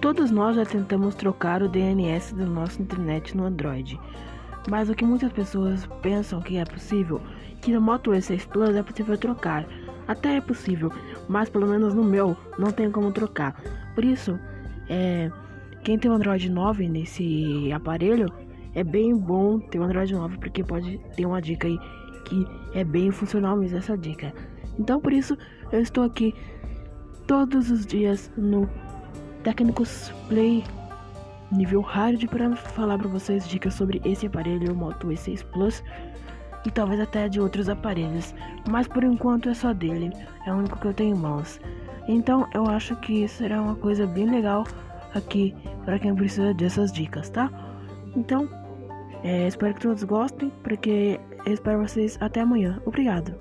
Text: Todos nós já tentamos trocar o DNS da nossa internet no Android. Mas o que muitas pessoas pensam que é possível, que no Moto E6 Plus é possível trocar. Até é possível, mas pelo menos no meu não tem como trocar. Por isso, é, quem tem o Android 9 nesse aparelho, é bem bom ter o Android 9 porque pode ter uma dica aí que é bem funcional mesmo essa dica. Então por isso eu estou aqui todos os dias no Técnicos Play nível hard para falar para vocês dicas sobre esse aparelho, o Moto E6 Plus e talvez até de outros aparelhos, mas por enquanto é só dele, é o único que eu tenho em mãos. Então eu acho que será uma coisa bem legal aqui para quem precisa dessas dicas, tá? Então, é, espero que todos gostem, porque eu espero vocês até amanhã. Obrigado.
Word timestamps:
Todos 0.00 0.30
nós 0.30 0.56
já 0.56 0.64
tentamos 0.64 1.14
trocar 1.14 1.62
o 1.62 1.68
DNS 1.68 2.34
da 2.34 2.44
nossa 2.46 2.80
internet 2.80 3.36
no 3.36 3.44
Android. 3.44 3.98
Mas 4.68 4.90
o 4.90 4.94
que 4.94 5.04
muitas 5.04 5.32
pessoas 5.32 5.86
pensam 6.02 6.40
que 6.40 6.56
é 6.56 6.64
possível, 6.64 7.20
que 7.60 7.72
no 7.72 7.80
Moto 7.80 8.10
E6 8.10 8.46
Plus 8.46 8.74
é 8.74 8.82
possível 8.82 9.16
trocar. 9.16 9.66
Até 10.06 10.36
é 10.36 10.40
possível, 10.40 10.92
mas 11.28 11.48
pelo 11.48 11.66
menos 11.66 11.94
no 11.94 12.04
meu 12.04 12.36
não 12.58 12.70
tem 12.70 12.90
como 12.90 13.10
trocar. 13.10 13.60
Por 13.94 14.04
isso, 14.04 14.38
é, 14.88 15.30
quem 15.82 15.98
tem 15.98 16.10
o 16.10 16.14
Android 16.14 16.50
9 16.50 16.88
nesse 16.88 17.72
aparelho, 17.72 18.32
é 18.74 18.84
bem 18.84 19.16
bom 19.16 19.58
ter 19.58 19.78
o 19.78 19.82
Android 19.82 20.12
9 20.12 20.38
porque 20.38 20.62
pode 20.62 20.98
ter 21.16 21.24
uma 21.24 21.40
dica 21.40 21.66
aí 21.66 21.78
que 22.26 22.46
é 22.74 22.84
bem 22.84 23.10
funcional 23.10 23.56
mesmo 23.56 23.78
essa 23.78 23.96
dica. 23.96 24.34
Então 24.78 25.00
por 25.00 25.12
isso 25.12 25.36
eu 25.72 25.80
estou 25.80 26.04
aqui 26.04 26.34
todos 27.26 27.70
os 27.70 27.86
dias 27.86 28.30
no 28.36 28.68
Técnicos 29.46 30.12
Play 30.26 30.64
nível 31.52 31.80
hard 31.80 32.26
para 32.26 32.56
falar 32.56 32.98
para 32.98 33.06
vocês 33.06 33.46
dicas 33.46 33.74
sobre 33.74 34.02
esse 34.04 34.26
aparelho, 34.26 34.72
o 34.72 34.74
Moto 34.74 35.06
E6 35.06 35.44
Plus 35.52 35.84
e 36.64 36.70
talvez 36.72 37.00
até 37.00 37.28
de 37.28 37.40
outros 37.40 37.68
aparelhos, 37.68 38.34
mas 38.68 38.88
por 38.88 39.04
enquanto 39.04 39.48
é 39.48 39.54
só 39.54 39.72
dele, 39.72 40.10
é 40.44 40.52
o 40.52 40.56
único 40.56 40.76
que 40.80 40.86
eu 40.88 40.92
tenho 40.92 41.14
em 41.14 41.18
mãos. 41.20 41.60
Então 42.08 42.48
eu 42.52 42.66
acho 42.66 42.96
que 42.96 43.28
será 43.28 43.62
uma 43.62 43.76
coisa 43.76 44.04
bem 44.04 44.28
legal 44.28 44.66
aqui 45.14 45.54
para 45.84 45.96
quem 46.00 46.12
precisa 46.12 46.52
dessas 46.52 46.90
dicas, 46.90 47.30
tá? 47.30 47.48
Então, 48.16 48.48
é, 49.22 49.46
espero 49.46 49.74
que 49.74 49.80
todos 49.80 50.02
gostem, 50.02 50.50
porque 50.64 51.20
eu 51.44 51.54
espero 51.54 51.86
vocês 51.86 52.18
até 52.20 52.40
amanhã. 52.40 52.82
Obrigado. 52.84 53.32